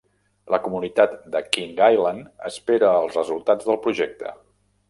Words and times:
La 0.53 0.59
comunitat 0.67 1.13
de 1.35 1.41
King 1.57 1.75
Island 1.97 2.25
espera 2.51 2.91
els 3.05 3.21
resultats 3.21 3.69
del 3.71 3.83
projecte. 3.89 4.35